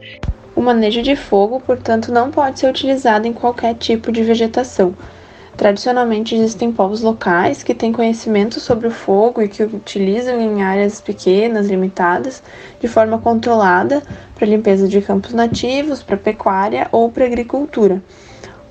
O 0.56 0.62
manejo 0.62 1.04
de 1.04 1.16
fogo, 1.16 1.60
portanto, 1.60 2.12
não 2.12 2.32
pode 2.32 2.60
ser 2.60 2.68
utilizado 2.68 3.28
em 3.28 3.34
qualquer 3.34 3.76
tipo 3.76 4.12
de 4.12 4.24
vegetação. 4.24 4.96
Tradicionalmente 5.56 6.36
existem 6.36 6.72
povos 6.72 7.02
locais 7.02 7.64
que 7.64 7.74
têm 7.74 7.92
conhecimento 7.92 8.60
sobre 8.60 8.88
o 8.88 8.92
fogo 8.92 9.42
e 9.42 9.48
que 9.48 9.64
o 9.64 9.76
utilizam 9.76 10.40
em 10.40 10.62
áreas 10.62 11.02
pequenas, 11.02 11.68
limitadas, 11.68 12.44
de 12.80 12.88
forma 12.88 13.18
controlada, 13.18 14.04
para 14.36 14.48
limpeza 14.48 14.88
de 14.88 15.02
campos 15.02 15.34
nativos, 15.34 16.04
para 16.04 16.16
pecuária 16.16 16.88
ou 16.92 17.12
para 17.12 17.26
agricultura. 17.26 18.04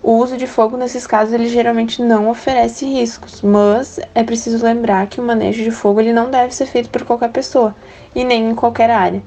O 0.07 0.19
uso 0.19 0.37
de 0.37 0.47
fogo 0.47 0.77
nesses 0.77 1.05
casos 1.05 1.35
ele 1.35 1.49
geralmente 1.49 2.01
não 2.01 2.31
oferece 2.31 2.87
riscos, 2.87 3.43
mas 3.43 3.99
é 4.15 4.23
preciso 4.23 4.65
lembrar 4.65 5.09
que 5.09 5.21
o 5.21 5.25
manejo 5.25 5.65
de 5.65 5.73
fogo 5.73 6.01
ele 6.01 6.13
não 6.13 6.31
deve 6.31 6.55
ser 6.55 6.67
feito 6.67 6.89
por 6.91 7.05
qualquer 7.05 7.33
pessoa 7.33 7.75
e 8.15 8.23
nem 8.23 8.49
em 8.49 8.55
qualquer 8.55 8.89
área. 8.89 9.21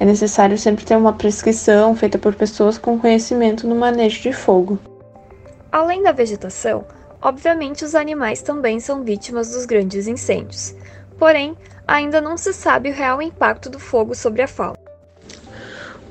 É 0.00 0.04
necessário 0.04 0.58
sempre 0.58 0.84
ter 0.84 0.96
uma 0.96 1.12
prescrição 1.12 1.94
feita 1.94 2.18
por 2.18 2.34
pessoas 2.34 2.76
com 2.76 2.98
conhecimento 2.98 3.64
no 3.64 3.76
manejo 3.76 4.22
de 4.22 4.32
fogo. 4.32 4.76
Além 5.70 6.02
da 6.02 6.10
vegetação, 6.10 6.84
obviamente 7.22 7.84
os 7.84 7.94
animais 7.94 8.42
também 8.42 8.80
são 8.80 9.04
vítimas 9.04 9.52
dos 9.52 9.64
grandes 9.64 10.08
incêndios. 10.08 10.74
Porém, 11.16 11.56
ainda 11.86 12.20
não 12.20 12.36
se 12.36 12.52
sabe 12.52 12.90
o 12.90 12.92
real 12.92 13.22
impacto 13.22 13.70
do 13.70 13.78
fogo 13.78 14.16
sobre 14.16 14.42
a 14.42 14.48
fauna. 14.48 14.83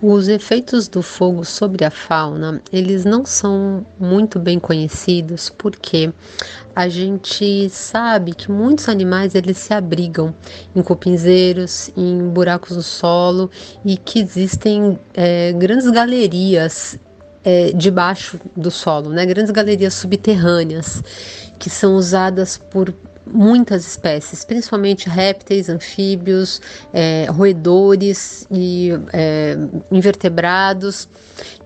Os 0.05 0.27
efeitos 0.27 0.89
do 0.89 1.01
fogo 1.01 1.45
sobre 1.45 1.85
a 1.85 1.89
fauna, 1.89 2.61
eles 2.73 3.05
não 3.05 3.23
são 3.23 3.85
muito 3.97 4.37
bem 4.37 4.59
conhecidos 4.59 5.49
porque 5.49 6.11
a 6.75 6.89
gente 6.89 7.69
sabe 7.69 8.33
que 8.35 8.51
muitos 8.51 8.89
animais 8.89 9.33
eles 9.33 9.57
se 9.57 9.73
abrigam 9.73 10.35
em 10.75 10.83
cupinzeiros, 10.83 11.89
em 11.95 12.27
buracos 12.27 12.75
no 12.75 12.83
solo 12.83 13.49
e 13.85 13.95
que 13.95 14.19
existem 14.19 14.99
é, 15.13 15.53
grandes 15.53 15.89
galerias 15.89 16.99
é, 17.41 17.71
debaixo 17.71 18.37
do 18.57 18.69
solo, 18.69 19.09
né? 19.09 19.25
grandes 19.25 19.51
galerias 19.51 19.93
subterrâneas 19.93 21.01
que 21.57 21.69
são 21.69 21.95
usadas 21.95 22.57
por 22.57 22.93
muitas 23.25 23.85
espécies, 23.87 24.43
principalmente 24.43 25.09
répteis, 25.09 25.69
anfíbios, 25.69 26.61
é, 26.91 27.25
roedores 27.29 28.47
e 28.51 28.91
é, 29.11 29.57
invertebrados. 29.91 31.07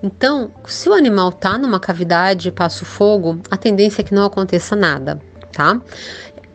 Então, 0.02 0.50
se 0.66 0.88
o 0.88 0.92
animal 0.92 1.30
está 1.30 1.58
numa 1.58 1.80
cavidade 1.80 2.48
e 2.48 2.52
passa 2.52 2.82
o 2.82 2.86
fogo, 2.86 3.40
a 3.50 3.56
tendência 3.56 4.02
é 4.02 4.04
que 4.04 4.14
não 4.14 4.24
aconteça 4.24 4.76
nada, 4.76 5.20
tá? 5.52 5.80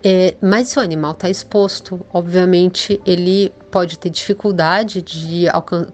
É, 0.03 0.35
mas 0.41 0.67
se 0.67 0.79
o 0.79 0.81
animal 0.81 1.13
está 1.13 1.29
exposto, 1.29 2.05
obviamente 2.11 3.01
ele 3.05 3.49
pode 3.71 3.97
ter 3.97 4.09
dificuldade 4.09 5.01
de 5.01 5.45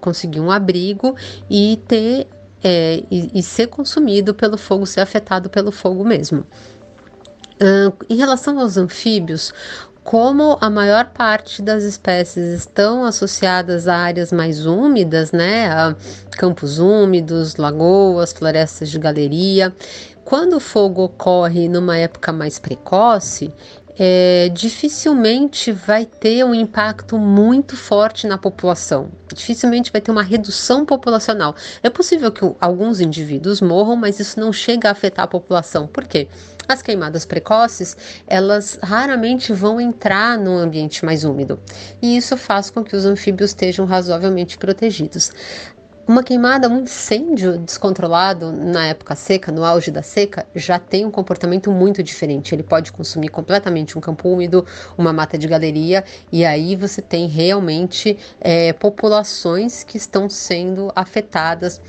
conseguir 0.01 0.39
um 0.39 0.49
abrigo 0.49 1.15
e 1.47 1.79
ter 1.87 2.27
é, 2.63 3.03
e, 3.09 3.31
e 3.35 3.43
ser 3.43 3.67
consumido 3.67 4.33
pelo 4.33 4.57
fogo, 4.57 4.85
ser 4.85 5.01
afetado 5.01 5.49
pelo 5.49 5.71
fogo 5.71 6.03
mesmo. 6.03 6.45
Em 8.09 8.15
relação 8.15 8.57
aos 8.59 8.77
anfíbios, 8.77 9.53
como 10.03 10.57
a 10.61 10.69
maior 10.69 11.07
parte 11.07 11.61
das 11.61 11.83
espécies 11.83 12.61
estão 12.61 13.03
associadas 13.03 13.87
a 13.87 13.95
áreas 13.95 14.31
mais 14.31 14.65
úmidas, 14.65 15.31
né, 15.31 15.67
a 15.67 15.95
campos 16.31 16.79
úmidos, 16.79 17.57
lagoas, 17.57 18.31
florestas 18.31 18.89
de 18.89 18.97
galeria, 18.97 19.75
quando 20.23 20.55
o 20.57 20.59
fogo 20.59 21.03
ocorre 21.03 21.67
numa 21.67 21.97
época 21.97 22.31
mais 22.31 22.57
precoce, 22.57 23.51
é, 23.97 24.49
dificilmente 24.49 25.71
vai 25.71 26.05
ter 26.05 26.43
um 26.43 26.53
impacto 26.53 27.17
muito 27.17 27.75
forte 27.75 28.27
na 28.27 28.37
população. 28.37 29.09
Dificilmente 29.33 29.91
vai 29.91 30.01
ter 30.01 30.11
uma 30.11 30.23
redução 30.23 30.85
populacional. 30.85 31.55
É 31.81 31.89
possível 31.89 32.31
que 32.31 32.49
alguns 32.59 32.99
indivíduos 32.99 33.61
morram, 33.61 33.95
mas 33.95 34.19
isso 34.19 34.39
não 34.39 34.51
chega 34.53 34.89
a 34.89 34.91
afetar 34.91 35.25
a 35.25 35.27
população. 35.27 35.87
Por 35.87 36.07
quê? 36.07 36.27
As 36.67 36.83
queimadas 36.83 37.25
precoces, 37.25 37.97
elas 38.27 38.77
raramente 38.83 39.51
vão 39.51 39.81
entrar 39.81 40.37
no 40.37 40.55
ambiente 40.55 41.03
mais 41.03 41.23
úmido, 41.23 41.59
e 41.99 42.15
isso 42.15 42.37
faz 42.37 42.69
com 42.69 42.83
que 42.83 42.95
os 42.95 43.05
anfíbios 43.05 43.49
estejam 43.49 43.87
razoavelmente 43.87 44.55
protegidos. 44.55 45.31
Uma 46.09 46.23
queimada, 46.23 46.67
um 46.67 46.79
incêndio 46.79 47.59
descontrolado 47.59 48.51
na 48.51 48.87
época 48.87 49.15
seca, 49.15 49.51
no 49.51 49.63
auge 49.63 49.91
da 49.91 50.01
seca, 50.01 50.47
já 50.55 50.79
tem 50.79 51.05
um 51.05 51.11
comportamento 51.11 51.71
muito 51.71 52.01
diferente. 52.01 52.55
Ele 52.55 52.63
pode 52.63 52.91
consumir 52.91 53.29
completamente 53.29 53.95
um 53.95 54.01
campo 54.01 54.27
úmido, 54.27 54.65
uma 54.97 55.13
mata 55.13 55.37
de 55.37 55.47
galeria, 55.47 56.03
e 56.31 56.43
aí 56.43 56.75
você 56.75 56.99
tem 56.99 57.27
realmente 57.27 58.17
é, 58.41 58.73
populações 58.73 59.83
que 59.83 59.97
estão 59.97 60.27
sendo 60.27 60.91
afetadas 60.95 61.79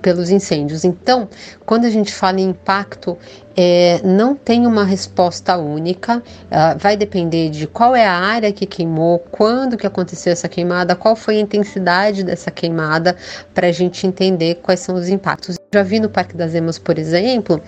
pelos 0.00 0.30
incêndios. 0.30 0.84
Então, 0.84 1.28
quando 1.64 1.84
a 1.84 1.90
gente 1.90 2.12
fala 2.12 2.40
em 2.40 2.50
impacto, 2.50 3.16
é, 3.56 4.00
não 4.04 4.36
tem 4.36 4.66
uma 4.66 4.84
resposta 4.84 5.56
única, 5.56 6.18
uh, 6.18 6.78
vai 6.78 6.96
depender 6.96 7.50
de 7.50 7.66
qual 7.66 7.96
é 7.96 8.06
a 8.06 8.12
área 8.12 8.52
que 8.52 8.64
queimou, 8.66 9.18
quando 9.30 9.76
que 9.76 9.86
aconteceu 9.86 10.32
essa 10.32 10.48
queimada, 10.48 10.94
qual 10.94 11.16
foi 11.16 11.38
a 11.38 11.40
intensidade 11.40 12.22
dessa 12.22 12.50
queimada, 12.50 13.16
para 13.52 13.66
a 13.66 13.72
gente 13.72 14.06
entender 14.06 14.56
quais 14.62 14.78
são 14.78 14.94
os 14.94 15.08
impactos. 15.08 15.56
Já 15.74 15.82
vi 15.82 15.98
no 15.98 16.08
Parque 16.08 16.36
das 16.36 16.54
Emas, 16.54 16.78
por 16.78 16.98
exemplo, 16.98 17.60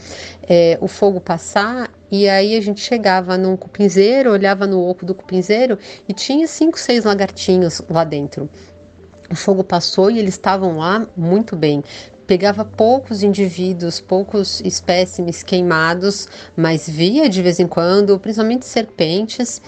é, 0.49 0.79
o 0.81 0.87
fogo 0.87 1.21
passar 1.21 1.91
e 2.11 2.29
aí 2.29 2.57
a 2.57 2.61
gente 2.61 2.81
chegava 2.81 3.37
num 3.37 3.57
cupinzeiro, 3.57 4.33
olhava 4.33 4.67
no 4.67 4.81
oco 4.81 5.05
do 5.05 5.15
cupinzeiro 5.15 5.79
e 6.09 6.13
tinha 6.13 6.47
cinco, 6.47 6.79
seis 6.79 7.05
lagartinhos 7.05 7.83
lá 7.89 8.05
dentro. 8.05 8.49
O 9.31 9.37
fogo 9.37 9.63
passou 9.63 10.11
e 10.11 10.19
eles 10.19 10.35
estavam 10.35 10.79
lá 10.79 11.07
muito 11.17 11.55
bem. 11.55 11.85
Pegava 12.27 12.65
poucos 12.65 13.23
indivíduos, 13.23 14.01
poucos 14.01 14.61
espécimes 14.65 15.43
queimados, 15.43 16.29
mas 16.57 16.89
via 16.89 17.29
de 17.29 17.41
vez 17.41 17.61
em 17.61 17.67
quando, 17.67 18.19
principalmente 18.19 18.67
serpentes. 18.67 19.63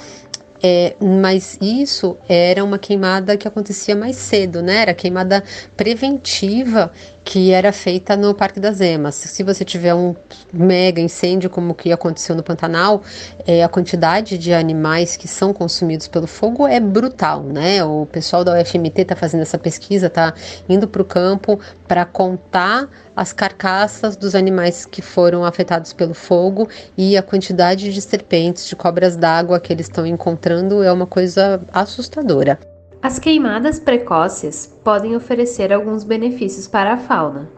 É, 0.64 0.94
mas 1.00 1.58
isso 1.60 2.16
era 2.28 2.62
uma 2.62 2.78
queimada 2.78 3.36
que 3.36 3.48
acontecia 3.48 3.96
mais 3.96 4.14
cedo, 4.14 4.62
né? 4.62 4.82
Era 4.82 4.94
queimada 4.94 5.42
preventiva 5.76 6.92
que 7.24 7.52
era 7.52 7.72
feita 7.72 8.16
no 8.16 8.34
Parque 8.34 8.58
das 8.58 8.80
Emas. 8.80 9.14
Se 9.14 9.42
você 9.42 9.64
tiver 9.64 9.94
um 9.94 10.14
mega 10.52 11.00
incêndio 11.00 11.48
como 11.48 11.74
que 11.74 11.92
aconteceu 11.92 12.34
no 12.34 12.42
Pantanal, 12.42 13.02
é, 13.46 13.62
a 13.62 13.68
quantidade 13.68 14.36
de 14.36 14.52
animais 14.52 15.16
que 15.16 15.28
são 15.28 15.52
consumidos 15.52 16.08
pelo 16.08 16.26
fogo 16.26 16.66
é 16.66 16.80
brutal, 16.80 17.42
né? 17.42 17.84
O 17.84 18.06
pessoal 18.06 18.44
da 18.44 18.60
UFMT 18.60 19.02
está 19.02 19.16
fazendo 19.16 19.42
essa 19.42 19.58
pesquisa, 19.58 20.08
está 20.08 20.34
indo 20.68 20.88
para 20.88 21.02
o 21.02 21.04
campo 21.04 21.60
para 21.86 22.04
contar 22.04 22.88
as 23.14 23.32
carcaças 23.32 24.16
dos 24.16 24.34
animais 24.34 24.84
que 24.84 25.02
foram 25.02 25.44
afetados 25.44 25.92
pelo 25.92 26.14
fogo 26.14 26.68
e 26.96 27.16
a 27.16 27.22
quantidade 27.22 27.92
de 27.92 28.00
serpentes, 28.00 28.66
de 28.66 28.74
cobras 28.74 29.16
d'água 29.16 29.60
que 29.60 29.72
eles 29.72 29.86
estão 29.86 30.06
encontrando 30.06 30.82
é 30.82 30.92
uma 30.92 31.06
coisa 31.06 31.60
assustadora. 31.72 32.71
As 33.02 33.18
queimadas 33.18 33.80
precoces 33.80 34.72
podem 34.84 35.16
oferecer 35.16 35.72
alguns 35.72 36.04
benefícios 36.04 36.68
para 36.68 36.92
a 36.92 36.96
fauna. 36.96 37.50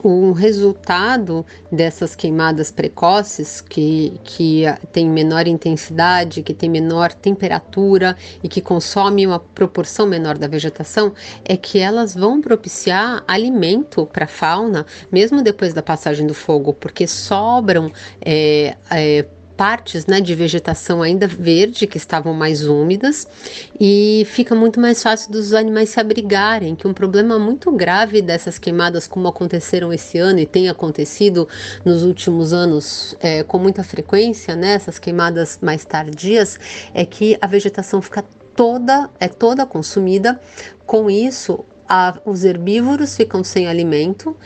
O 0.00 0.30
resultado 0.30 1.44
dessas 1.72 2.14
queimadas 2.14 2.70
precoces, 2.70 3.60
que, 3.60 4.20
que 4.22 4.62
tem 4.92 5.10
menor 5.10 5.48
intensidade, 5.48 6.44
que 6.44 6.54
tem 6.54 6.70
menor 6.70 7.12
temperatura 7.12 8.16
e 8.40 8.48
que 8.48 8.60
consome 8.60 9.26
uma 9.26 9.40
proporção 9.40 10.06
menor 10.06 10.38
da 10.38 10.46
vegetação, 10.46 11.12
é 11.44 11.56
que 11.56 11.80
elas 11.80 12.14
vão 12.14 12.40
propiciar 12.40 13.24
alimento 13.26 14.06
para 14.06 14.26
a 14.26 14.28
fauna, 14.28 14.86
mesmo 15.10 15.42
depois 15.42 15.74
da 15.74 15.82
passagem 15.82 16.28
do 16.28 16.34
fogo, 16.34 16.72
porque 16.72 17.08
sobram 17.08 17.90
é, 18.24 18.76
é, 18.88 19.26
partes 19.56 20.06
né, 20.06 20.20
de 20.20 20.34
vegetação 20.34 21.02
ainda 21.02 21.26
verde 21.26 21.86
que 21.86 21.96
estavam 21.96 22.34
mais 22.34 22.66
úmidas 22.66 23.26
e 23.80 24.26
fica 24.28 24.54
muito 24.54 24.78
mais 24.80 25.02
fácil 25.02 25.32
dos 25.32 25.52
animais 25.52 25.90
se 25.90 25.98
abrigarem, 25.98 26.76
que 26.76 26.86
um 26.86 26.92
problema 26.92 27.38
muito 27.38 27.72
grave 27.72 28.20
dessas 28.20 28.58
queimadas, 28.58 29.06
como 29.06 29.28
aconteceram 29.28 29.92
esse 29.92 30.18
ano 30.18 30.38
e 30.38 30.46
tem 30.46 30.68
acontecido 30.68 31.48
nos 31.84 32.02
últimos 32.02 32.52
anos 32.52 33.16
é, 33.20 33.42
com 33.42 33.58
muita 33.58 33.82
frequência, 33.82 34.54
né, 34.54 34.74
essas 34.74 34.98
queimadas 34.98 35.58
mais 35.62 35.84
tardias, 35.84 36.58
é 36.92 37.04
que 37.04 37.38
a 37.40 37.46
vegetação 37.46 38.02
fica 38.02 38.24
toda 38.54 39.10
é 39.20 39.28
toda 39.28 39.66
consumida. 39.66 40.40
Com 40.86 41.10
isso, 41.10 41.64
a, 41.88 42.18
os 42.24 42.44
herbívoros 42.44 43.16
ficam 43.16 43.42
sem 43.44 43.66
alimento 43.66 44.36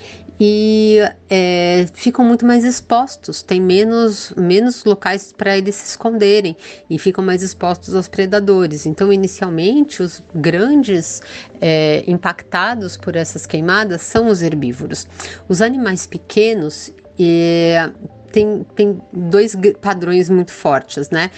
e 0.43 0.99
é, 1.29 1.87
ficam 1.93 2.25
muito 2.25 2.47
mais 2.47 2.65
expostos, 2.65 3.43
tem 3.43 3.61
menos, 3.61 4.33
menos 4.37 4.85
locais 4.85 5.33
para 5.33 5.59
eles 5.59 5.75
se 5.75 5.91
esconderem 5.91 6.57
e 6.89 6.99
ficam 6.99 7.23
mais 7.23 7.43
expostos 7.43 7.95
aos 7.95 8.09
predadores. 8.09 8.87
Então, 8.87 9.13
inicialmente, 9.13 10.03
os 10.03 10.23
grandes 10.35 11.21
é, 11.61 12.03
impactados 12.07 12.97
por 12.97 13.17
essas 13.17 13.45
queimadas 13.45 14.01
são 14.01 14.29
os 14.29 14.41
herbívoros. 14.41 15.07
Os 15.47 15.61
animais 15.61 16.07
pequenos 16.07 16.91
é, 17.19 17.91
tem, 18.33 18.65
tem 18.75 19.03
dois 19.13 19.55
padrões 19.81 20.31
muito 20.31 20.53
fortes, 20.53 21.11
né? 21.11 21.31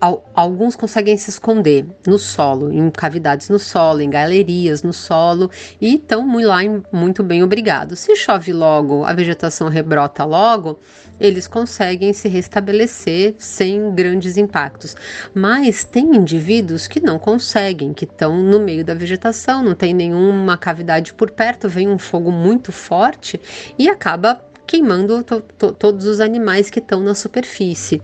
Alguns 0.00 0.76
conseguem 0.76 1.16
se 1.16 1.30
esconder 1.30 1.86
no 2.06 2.18
solo, 2.18 2.72
em 2.72 2.90
cavidades 2.90 3.48
no 3.48 3.58
solo, 3.58 4.00
em 4.00 4.08
galerias 4.08 4.82
no 4.82 4.92
solo 4.92 5.50
e 5.80 5.96
estão 5.96 6.26
lá 6.44 6.58
muito 6.92 7.22
bem 7.22 7.42
obrigados. 7.42 8.00
Se 8.00 8.14
chove 8.14 8.52
logo, 8.52 9.04
a 9.04 9.12
vegetação 9.12 9.68
rebrota 9.68 10.24
logo, 10.24 10.78
eles 11.20 11.48
conseguem 11.48 12.12
se 12.12 12.28
restabelecer 12.28 13.34
sem 13.38 13.92
grandes 13.92 14.36
impactos. 14.36 14.94
Mas 15.34 15.84
tem 15.84 16.14
indivíduos 16.14 16.86
que 16.86 17.00
não 17.00 17.18
conseguem, 17.18 17.92
que 17.92 18.04
estão 18.04 18.36
no 18.42 18.60
meio 18.60 18.84
da 18.84 18.94
vegetação, 18.94 19.62
não 19.62 19.74
tem 19.74 19.92
nenhuma 19.92 20.56
cavidade 20.56 21.12
por 21.12 21.30
perto, 21.30 21.68
vem 21.68 21.88
um 21.88 21.98
fogo 21.98 22.30
muito 22.30 22.70
forte 22.70 23.40
e 23.78 23.88
acaba 23.88 24.47
queimando 24.68 25.24
to 25.24 25.40
to 25.40 25.72
todos 25.72 26.04
os 26.04 26.20
animais 26.20 26.68
que 26.68 26.78
estão 26.78 27.00
na 27.00 27.14
superfície. 27.14 28.00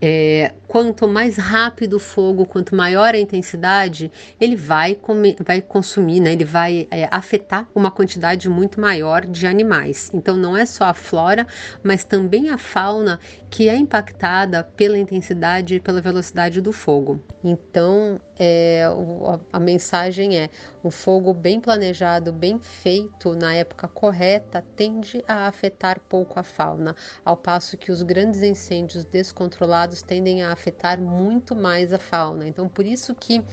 É, 0.00 0.52
quanto 0.68 1.08
mais 1.08 1.36
rápido 1.36 1.94
o 1.94 1.98
fogo, 1.98 2.46
quanto 2.46 2.72
maior 2.72 3.14
a 3.14 3.18
intensidade, 3.18 4.12
ele 4.40 4.54
vai, 4.54 4.94
comer, 4.94 5.36
vai 5.44 5.60
consumir, 5.60 6.20
né? 6.20 6.32
ele 6.32 6.44
vai 6.44 6.86
é, 6.88 7.08
afetar 7.10 7.66
uma 7.74 7.90
quantidade 7.90 8.48
muito 8.48 8.80
maior 8.80 9.26
de 9.26 9.44
animais. 9.44 10.08
Então, 10.14 10.36
não 10.36 10.56
é 10.56 10.64
só 10.64 10.84
a 10.84 10.94
flora, 10.94 11.44
mas 11.82 12.04
também 12.04 12.48
a 12.50 12.58
fauna 12.58 13.18
que 13.50 13.68
é 13.68 13.76
impactada 13.76 14.62
pela 14.62 14.96
intensidade 14.96 15.74
e 15.74 15.80
pela 15.80 16.00
velocidade 16.00 16.60
do 16.60 16.72
fogo. 16.72 17.20
Então, 17.42 18.20
é, 18.38 18.84
a, 18.84 19.56
a 19.56 19.60
mensagem 19.60 20.38
é: 20.38 20.50
o 20.82 20.90
fogo 20.90 21.34
bem 21.34 21.60
planejado, 21.60 22.32
bem 22.32 22.58
feito 22.60 23.34
na 23.34 23.54
época 23.54 23.88
correta, 23.88 24.64
tende 24.76 25.24
a 25.26 25.46
afetar 25.46 26.00
pouco 26.08 26.38
a 26.38 26.42
fauna, 26.42 26.94
ao 27.24 27.36
passo 27.36 27.76
que 27.76 27.90
os 27.90 28.02
grandes 28.02 28.42
incêndios 28.42 29.04
descontrolados 29.04 30.02
tendem 30.02 30.42
a 30.42 30.52
afetar 30.52 31.00
muito 31.00 31.56
mais 31.56 31.92
a 31.92 31.98
fauna. 31.98 32.46
Então, 32.46 32.68
por 32.68 32.86
isso 32.86 33.14
que 33.14 33.44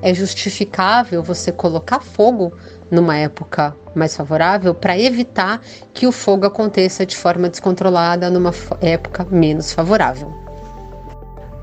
é 0.00 0.12
justificável 0.12 1.22
você 1.22 1.52
colocar 1.52 2.00
fogo 2.00 2.52
numa 2.90 3.16
época 3.16 3.74
mais 3.94 4.16
favorável 4.16 4.74
para 4.74 4.98
evitar 4.98 5.60
que 5.94 6.06
o 6.06 6.12
fogo 6.12 6.46
aconteça 6.46 7.06
de 7.06 7.16
forma 7.16 7.48
descontrolada 7.48 8.30
numa 8.30 8.52
época 8.80 9.26
menos 9.30 9.72
favorável. 9.72 10.41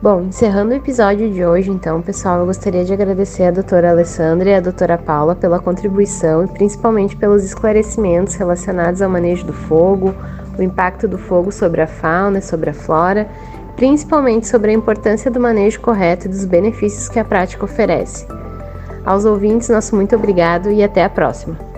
Bom, 0.01 0.21
encerrando 0.21 0.71
o 0.71 0.77
episódio 0.77 1.29
de 1.29 1.43
hoje, 1.43 1.69
então, 1.69 2.01
pessoal, 2.01 2.39
eu 2.39 2.45
gostaria 2.45 2.85
de 2.85 2.93
agradecer 2.93 3.43
a 3.43 3.51
doutora 3.51 3.89
Alessandra 3.89 4.49
e 4.49 4.55
a 4.55 4.61
doutora 4.61 4.97
Paula 4.97 5.35
pela 5.35 5.59
contribuição 5.59 6.45
e 6.45 6.47
principalmente 6.47 7.17
pelos 7.17 7.43
esclarecimentos 7.43 8.35
relacionados 8.35 9.01
ao 9.01 9.09
manejo 9.09 9.45
do 9.45 9.51
fogo, 9.51 10.15
o 10.57 10.63
impacto 10.63 11.05
do 11.05 11.17
fogo 11.17 11.51
sobre 11.51 11.81
a 11.81 11.87
fauna 11.87 12.39
e 12.39 12.41
sobre 12.41 12.69
a 12.69 12.73
flora, 12.73 13.27
principalmente 13.75 14.47
sobre 14.47 14.71
a 14.71 14.73
importância 14.73 15.29
do 15.29 15.39
manejo 15.39 15.81
correto 15.81 16.27
e 16.27 16.29
dos 16.29 16.45
benefícios 16.45 17.09
que 17.09 17.19
a 17.19 17.25
prática 17.25 17.65
oferece. 17.65 18.25
Aos 19.05 19.25
ouvintes, 19.25 19.67
nosso 19.67 19.97
muito 19.97 20.15
obrigado 20.15 20.71
e 20.71 20.81
até 20.81 21.03
a 21.03 21.09
próxima! 21.09 21.68